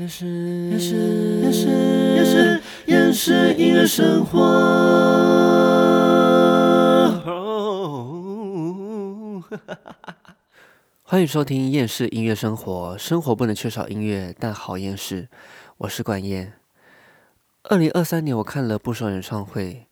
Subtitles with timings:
[0.00, 0.26] 也是
[0.70, 0.94] 也是
[1.42, 1.68] 也是
[2.16, 4.40] 也是也是音乐生活。
[11.02, 15.28] 欢迎收听《厌世音乐生活》，生活不能缺少音乐，但好厌世。
[15.76, 16.54] 我是管燕。
[17.64, 19.86] 二零二三年，我看了不少演唱会，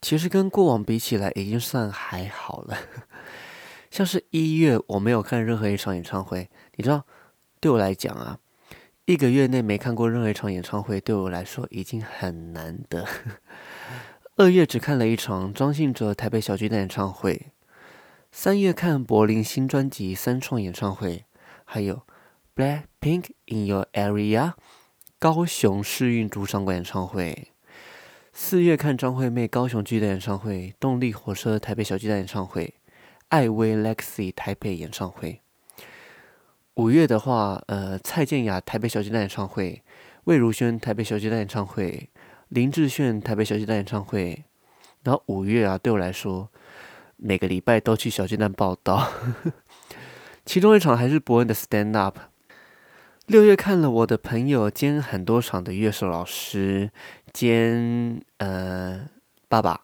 [0.00, 2.78] 其实跟过往比起来，已经算还好了。
[3.92, 6.48] 像是一月，我没有看任何一场演唱会。
[6.76, 7.04] 你知道，
[7.60, 8.38] 对我来讲啊，
[9.12, 13.06] 一个月内没看过任何一场演唱会，对我来说已经很难得。
[14.36, 17.52] 二月只看了一场张信哲台北小巨蛋演唱会，
[18.30, 21.26] 三月看柏林新专辑三创演唱会，
[21.66, 22.06] 还有
[22.56, 24.54] Blackpink in Your Area
[25.18, 27.48] 高雄世运主场馆演唱会，
[28.32, 32.76] 四月看张惠妹高雄巨蛋演唱会，动力火车台北小巨蛋演唱会。
[33.28, 35.42] 艾薇 Lexi 台北演唱会，
[36.76, 39.82] 五月的话，呃，蔡健雅台北小巨蛋演唱会，
[40.24, 42.08] 魏如萱台北小巨蛋演唱会，
[42.48, 44.44] 林志炫台北小巨蛋演唱会。
[45.02, 46.48] 然后五月啊，对我来说，
[47.16, 49.10] 每个礼拜都去小巨蛋报道，
[50.46, 52.18] 其中一场还是伯恩的 Stand Up。
[53.26, 56.90] 六月看了我的朋友兼很多场的乐手老师
[57.32, 59.08] 兼呃。
[59.48, 59.82] 爸爸，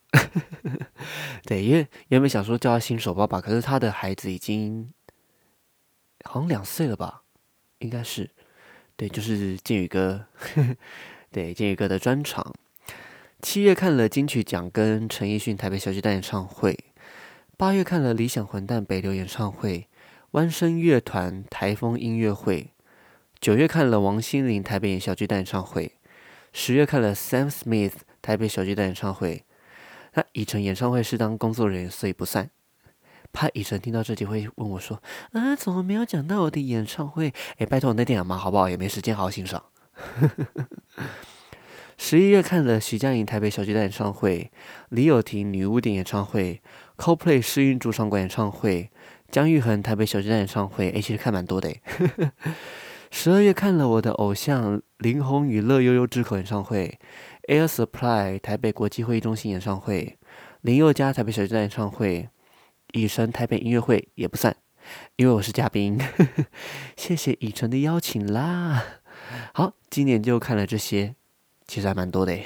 [1.44, 4.90] 对，因为原本想说叫他新手爸爸，可是他的孩子已经
[6.24, 7.22] 好像两岁了吧？
[7.78, 8.30] 应该是，
[8.96, 10.26] 对，就是剑宇哥，
[11.30, 12.54] 对，剑宇哥的专场。
[13.40, 16.76] 七月看了金曲奖跟陈奕迅台北小巨蛋演唱会，
[17.56, 19.86] 八月看了理想混蛋北流演唱会，
[20.32, 22.72] 弯声乐团台风音乐会，
[23.38, 25.92] 九月看了王心凌台北小巨蛋演唱会，
[26.52, 29.44] 十月看了 Sam Smith 台北小巨蛋演唱会。
[30.14, 32.50] 那以晨演唱会是当工作人员，所以不算。
[33.32, 35.00] 怕以晨听到这集会问我说
[35.32, 38.68] ：“啊，怎么没有讲到我的演唱会？”哎，拜托我那天很忙，好不好？
[38.68, 39.62] 也没时间好好欣赏。
[41.96, 44.50] 十一月看了徐佳莹台北小巨蛋演唱会，
[44.90, 46.62] 李友廷女巫店演唱会
[46.96, 48.90] ，CoPlay 试运主场馆演唱会，
[49.30, 50.90] 姜育恒台北小巨蛋演唱会。
[50.90, 51.74] 哎，其实看蛮多的。
[53.10, 56.98] 十二月看了我的偶像林宏宇乐悠悠之口演唱会。
[57.48, 60.18] Air Supply 台北国际会议中心演唱会，
[60.60, 62.28] 林宥嘉台北小巨蛋演唱会，
[62.92, 64.56] 以晨台北音乐会也不算，
[65.16, 66.00] 因为我是嘉宾。
[66.96, 69.00] 谢谢以晨的邀请啦。
[69.52, 71.14] 好，今年就看了这些，
[71.66, 72.38] 其实还蛮多的。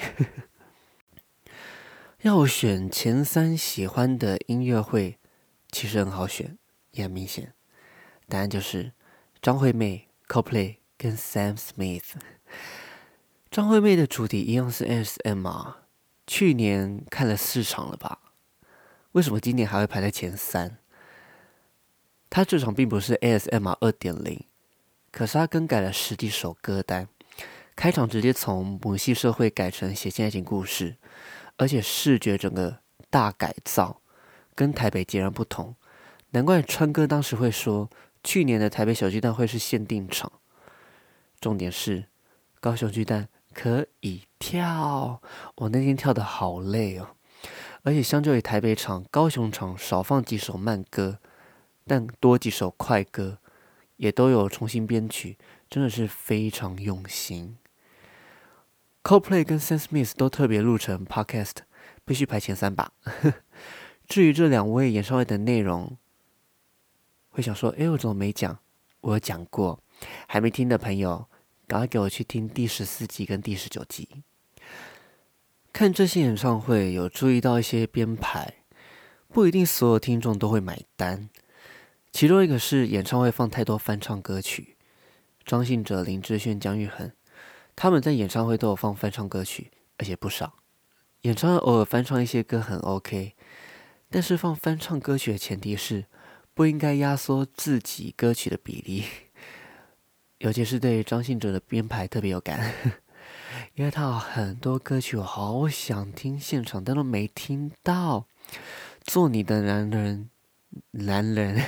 [2.21, 5.17] 要选前三喜欢的音乐会，
[5.71, 6.57] 其实很好选，
[6.91, 7.53] 也很明显，
[8.27, 8.93] 答案就是
[9.41, 12.13] 张惠妹、CoPlay 跟 Sam Smith。
[13.51, 15.83] 张惠妹的主题一样是 SM 啊，
[16.25, 18.19] 去年看了四场了吧？
[19.13, 20.77] 为什么今年还会排在前三？
[22.29, 24.43] 他这场并不是 ASMR 二点零，
[25.11, 27.07] 可是他更改了十几首歌单，
[27.75, 30.97] 开场直接从母系社会改成写信爱情故事，
[31.57, 32.79] 而且视觉整个
[33.09, 34.01] 大改造，
[34.53, 35.75] 跟台北截然不同。
[36.31, 37.89] 难怪川哥当时会说，
[38.23, 40.31] 去年的台北小巨蛋会是限定场。
[41.39, 42.05] 重点是
[42.59, 43.29] 高雄巨蛋。
[43.53, 45.21] 可以跳，
[45.57, 47.09] 我那天跳的好累哦，
[47.83, 51.19] 而且相较于台北场、高雄场少放几首慢歌，
[51.85, 53.39] 但多几首快歌，
[53.97, 55.37] 也都有重新编曲，
[55.69, 57.57] 真的是非常用心。
[59.03, 61.57] Coldplay 跟 Sam Smith 都特别录成 Podcast，
[62.05, 62.93] 必须排前三吧。
[64.07, 65.97] 至于这两位演唱会的内容，
[67.29, 68.59] 会想说：哎，我怎么没讲？
[69.01, 69.83] 我有讲过，
[70.27, 71.27] 还没听的朋友。
[71.65, 74.23] 赶快给我去听第十四集跟第十九集。
[75.73, 78.53] 看这些演唱会，有注意到一些编排，
[79.27, 81.27] 不一定所有听众都会买单。
[82.11, 84.77] 其中一个是演唱会放太多翻唱歌曲，
[85.43, 87.11] 张信哲、林志炫、姜育恒，
[87.75, 90.53] 他们在演唱会都有放翻唱歌曲，而且不少。
[91.21, 93.33] 演唱会偶尔翻唱一些歌很 OK，
[94.11, 96.05] 但是放翻唱歌曲的前提是
[96.53, 99.05] 不应该压缩自己歌曲的比例。
[100.37, 102.71] 尤其是对张信哲的编排特别有感，
[103.75, 108.27] 因为他有很多歌曲我好想听现场，但都没听到。
[109.03, 110.29] 做你的男人，
[110.91, 111.59] 男人，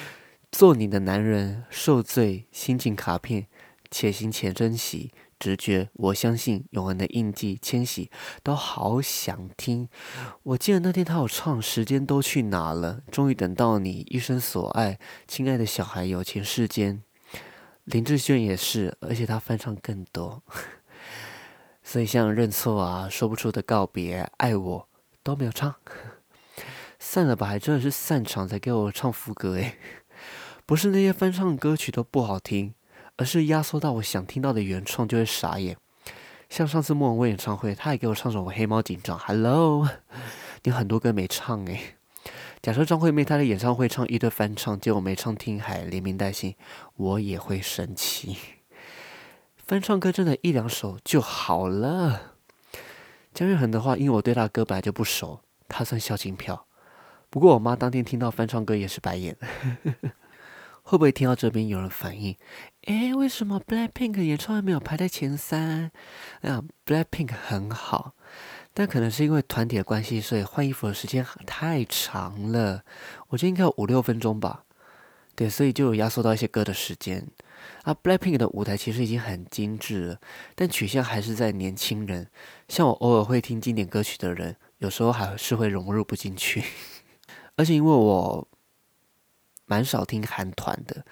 [0.52, 3.46] 做你的男人，受罪，心情卡片，
[3.90, 8.10] 且行且珍惜，直觉，我相信，永恒的印记，迁徙，
[8.42, 9.88] 都好想听。
[10.42, 13.00] 我记得那天他有唱，时间都去哪了？
[13.10, 17.02] 终于等到你，一生所爱，亲爱的小孩，有情世间。
[17.84, 20.42] 林志炫也是，而且他翻唱更多，
[21.84, 24.88] 所以像认错啊、说不出的告别、爱我
[25.22, 25.74] 都没有唱，
[26.98, 29.76] 散了吧，还真的是散场才给我唱副歌诶。
[30.66, 32.74] 不是那些翻唱歌曲都不好听，
[33.18, 35.76] 而是压缩到我想听到的原创就会傻眼。
[36.48, 39.86] 像上次莫文蔚演唱会，他还给我唱首《黑猫警长》，Hello，
[40.64, 41.96] 你很多歌没唱诶。
[42.62, 46.54] 假设张惠妹她的演唱会唱一堆翻唱，结果没唱《听海》，连名带姓，
[46.96, 48.38] 我也会生气。
[49.66, 52.34] 翻唱歌真的一两首就好了。
[53.32, 56.66] 姜育恒的话，因为我对他歌本来就不熟，他算孝敬票。
[57.30, 59.36] 不过我妈当天听到翻唱歌也是白眼。
[60.86, 62.36] 会不会听到这边有人反应？
[62.82, 65.90] 诶，为什么 Blackpink 演唱会没有排在前三？
[66.42, 68.12] 哎啊，Blackpink 很好，
[68.74, 72.84] 但可能是因为团体的关系，所以换衣服的时间太长了。
[73.28, 74.64] 我觉得应该有五六分钟吧。
[75.34, 77.26] 对，所以就有压缩到一些歌的时间。
[77.84, 80.20] 啊，Blackpink 的舞台其实已经很精致了，
[80.54, 82.28] 但取向还是在年轻人。
[82.68, 86.62] 像我偶尔会听经典歌曲的人，有时候还是会融入不进去。
[87.56, 88.48] 而且因为我。
[89.66, 91.06] 蛮少听韩团的，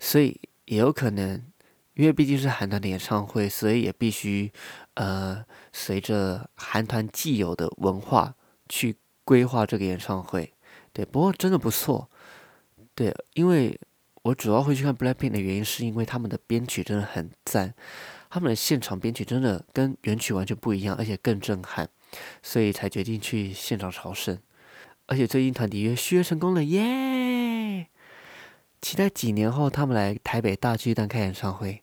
[0.00, 1.44] 所以也有可能，
[1.92, 4.50] 因为毕竟是韩团的演唱会，所以也必须
[4.94, 5.44] 呃
[5.74, 8.34] 随着韩团既有的文化
[8.66, 10.54] 去规划这个演唱会。
[10.94, 12.10] 对，不过真的不错。
[12.94, 13.78] 对，因为
[14.22, 17.74] 我主要会去看 BLACKPINK 的原因，是因为他们的编曲真的很赞，
[18.28, 21.88] 他们的现场编曲真的跟原曲完全不一样，而且更震撼，
[22.42, 24.38] 所以才决定去现场朝圣。
[25.06, 27.86] 而且最近团体约续约成功了，耶！
[28.82, 31.82] 期待几年后他们来台北大巨蛋开演唱会，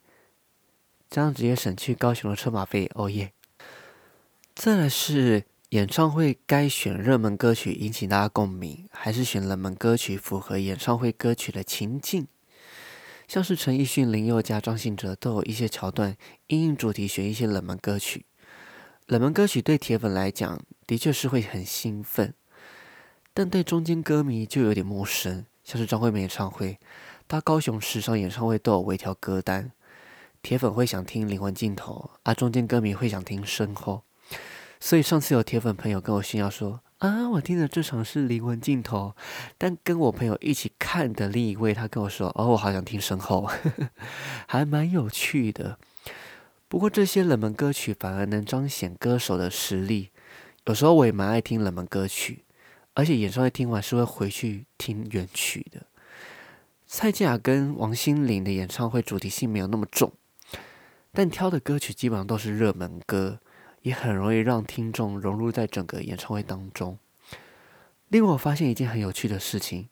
[1.09, 2.89] 这样直接省去高雄的车马费。
[2.93, 3.31] 哦耶！
[4.53, 12.27] 再来是演唱会该选热门歌曲引起大家共鸣，还是选冷门歌曲符合演唱会歌曲的情境？
[13.27, 16.15] 像是陈奕迅、林宥嘉、张信哲都有一些桥段，
[16.45, 18.25] 因应主题选一些冷门歌曲。
[19.07, 22.35] 冷门歌曲对铁粉来讲的确是会很兴奋，
[23.33, 25.47] 但对中间歌迷就有点陌生。
[25.63, 26.79] 像是张惠妹演唱会，
[27.27, 29.71] 她高雄时尚演唱会都有微调歌单，
[30.43, 34.03] 铁粉会想听灵魂尽头，而，中间歌迷会想听身后，
[34.85, 39.15] 所以上次有铁粉朋友跟我炫耀说，啊，我听的这场是灵魂尽头，
[39.57, 43.49] 但跟我朋友一起看的另一位，他跟我说，哦，我好想听身后，
[44.45, 45.79] 还蛮有趣的。
[46.67, 50.11] 不过这些冷门歌曲反而能彰显歌手的实力，
[50.65, 52.43] 有时候我也蛮爱听冷门歌曲。
[52.93, 55.87] 而且演唱会听完是会回去听原曲的。
[56.85, 60.13] 蔡健雅跟王心凌的演唱会主题性没有那么重，
[61.11, 63.39] 但挑的歌曲基本上都是热门歌，
[63.85, 66.97] 也很容易让听众融入在整个演唱会当中。
[68.07, 69.89] 另外，我发现一件很有趣的事情：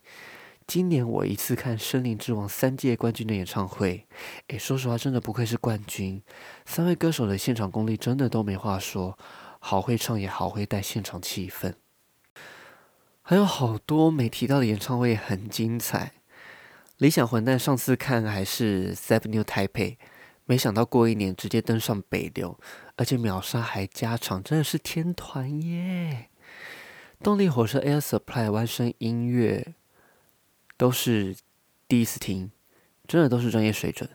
[0.66, 4.08] 今年我一次看《森林之王》三届冠军的演唱会，
[4.48, 6.20] 诶，说实话，真的不愧是冠军。
[6.66, 9.16] 三位歌手的现场功力真的都没话说，
[9.60, 11.74] 好会唱，也好会带现场气氛。
[13.22, 16.14] 还有好多没提到的演唱会很精彩。
[16.98, 19.98] 理想混蛋上次看还是 Seven New Taipei，
[20.46, 22.58] 没想到过一年直接登上北流，
[22.96, 26.28] 而且秒杀还加长，真的是天团耶！
[27.22, 29.74] 动力火车 Air Supply 万声音乐
[30.76, 31.34] 都是
[31.88, 32.50] 第一次听，
[33.08, 34.10] 真的都是专业水准。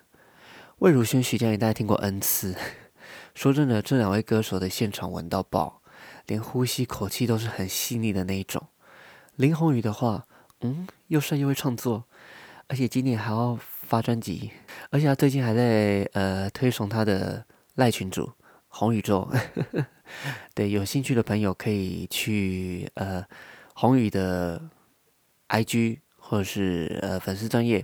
[0.77, 2.55] 魏如萱、徐佳莹大家听过 N 次，
[3.33, 5.81] 说真的，这两位歌手的现场闻到爆，
[6.27, 8.67] 连呼吸口气都是很细腻的那一种。
[9.35, 10.27] 林宏宇的话，
[10.61, 12.05] 嗯，又帅又会创作，
[12.67, 13.57] 而且今年还要
[13.89, 14.51] 发专辑，
[14.91, 17.43] 而且他最近还在呃推崇他的
[17.75, 18.31] 赖群主
[18.67, 19.27] 红宇宙。
[20.53, 23.25] 对，有兴趣的朋友可以去呃
[23.73, 24.61] 宏宇的
[25.49, 27.83] IG 或者是呃粉丝专业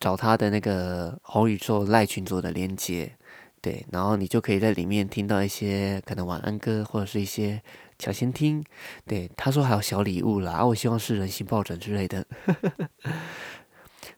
[0.00, 3.16] 找他的那个红宇宙赖群组的连接，
[3.60, 7.62] 对，然后你就可以在里面听到一些可能晚安歌或者是一些。
[8.00, 8.64] 抢先听，
[9.08, 12.24] 对他说还有小礼物啦，啊，我希望是人形抱枕之类的，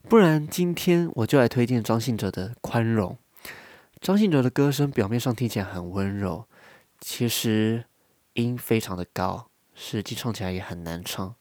[0.08, 3.18] 不然今天我就来推荐张信哲的《宽容》。
[4.00, 6.46] 张信哲的歌声表面上听起来很温柔，
[7.00, 7.84] 其实
[8.32, 11.34] 音非常的高，实际唱起来也很难唱。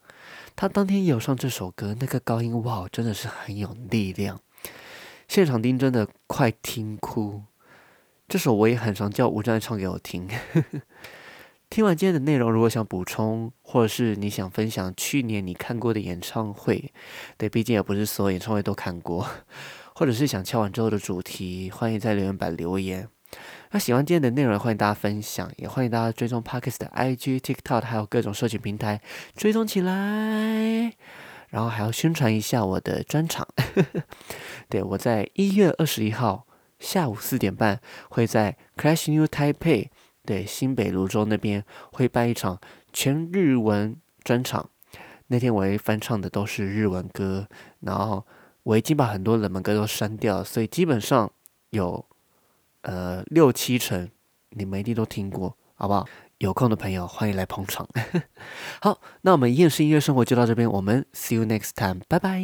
[0.55, 4.41] 他当天有上这首歌，那个高音哇，真的是很有力量，
[5.27, 7.43] 现场听真的快听哭。
[8.27, 10.29] 这首我也很常叫吴站唱给我听。
[11.69, 16.91] 听完今天的内容，如果想补充，或者是你想分享去年你看过的演唱会，
[17.37, 19.29] 对，毕竟也不是所有演唱会都看过，
[19.93, 23.07] 或者是想敲完之后的主题，欢迎在留言板留言。
[23.69, 28.99] 那喜欢今天的内容，欢迎大家分享，也欢迎大家追踪 Parkes 的 IG、TikTok，还有各种社群平台
[29.35, 30.91] 追踪起来。
[31.49, 33.47] 然后还要宣传一下我的专场，
[34.69, 36.47] 对我在一月二十一号
[36.79, 39.89] 下午四点半会在 Crash New Taipei。
[40.29, 42.59] 对，新北泸州那边会办一场
[42.93, 44.69] 全日文专场，
[45.25, 47.47] 那天我翻唱的都是日文歌，
[47.79, 48.23] 然后
[48.61, 51.31] 我已经把很多冷门歌都删掉，所以基本上
[51.71, 52.05] 有
[52.83, 54.07] 呃六七成
[54.51, 56.07] 你们一定都听过，好不好？
[56.37, 57.89] 有空的朋友欢迎来捧场。
[58.83, 62.39] 好，那我们厌世音乐生活就到这边，我们 see you next time，拜拜。